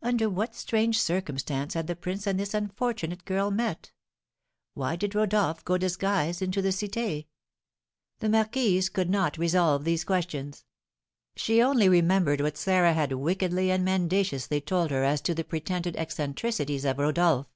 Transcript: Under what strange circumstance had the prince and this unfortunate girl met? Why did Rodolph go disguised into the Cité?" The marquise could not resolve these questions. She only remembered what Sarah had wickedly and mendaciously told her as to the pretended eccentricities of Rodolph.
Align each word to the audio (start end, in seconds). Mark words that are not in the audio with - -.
Under 0.00 0.30
what 0.30 0.54
strange 0.54 0.98
circumstance 0.98 1.74
had 1.74 1.86
the 1.86 1.94
prince 1.94 2.26
and 2.26 2.40
this 2.40 2.54
unfortunate 2.54 3.26
girl 3.26 3.50
met? 3.50 3.92
Why 4.72 4.96
did 4.96 5.14
Rodolph 5.14 5.66
go 5.66 5.76
disguised 5.76 6.40
into 6.40 6.62
the 6.62 6.70
Cité?" 6.70 7.26
The 8.20 8.30
marquise 8.30 8.88
could 8.88 9.10
not 9.10 9.36
resolve 9.36 9.84
these 9.84 10.02
questions. 10.04 10.64
She 11.34 11.60
only 11.60 11.90
remembered 11.90 12.40
what 12.40 12.56
Sarah 12.56 12.94
had 12.94 13.12
wickedly 13.12 13.70
and 13.70 13.84
mendaciously 13.84 14.62
told 14.62 14.90
her 14.92 15.04
as 15.04 15.20
to 15.20 15.34
the 15.34 15.44
pretended 15.44 15.94
eccentricities 15.96 16.86
of 16.86 16.96
Rodolph. 16.96 17.46